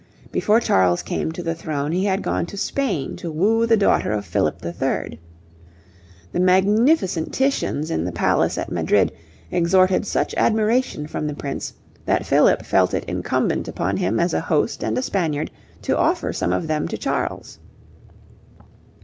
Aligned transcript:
Before 0.31 0.59
Charles 0.59 1.03
came 1.03 1.31
to 1.31 1.43
the 1.43 1.53
throne 1.53 1.91
he 1.91 2.05
had 2.05 2.23
gone 2.23 2.47
to 2.47 2.57
Spain 2.57 3.15
to 3.17 3.29
woo 3.31 3.67
the 3.67 3.77
daughter 3.77 4.11
of 4.11 4.25
Philip 4.25 4.57
III. 4.65 5.19
The 6.31 6.39
magnificent 6.39 7.31
Titians 7.31 7.91
in 7.91 8.03
the 8.03 8.11
palace 8.11 8.57
at 8.57 8.71
Madrid 8.71 9.11
extorted 9.53 10.07
such 10.07 10.33
admiration 10.37 11.05
from 11.05 11.27
the 11.27 11.35
Prince 11.35 11.73
that 12.05 12.25
Philip 12.25 12.65
felt 12.65 12.95
it 12.95 13.05
incumbent 13.05 13.67
upon 13.67 13.97
him 13.97 14.19
as 14.19 14.33
a 14.33 14.41
host 14.41 14.83
and 14.83 14.97
a 14.97 15.03
Spaniard 15.03 15.51
to 15.83 15.95
offer 15.95 16.33
some 16.33 16.51
of 16.51 16.65
them 16.65 16.87
to 16.87 16.97
Charles. 16.97 17.59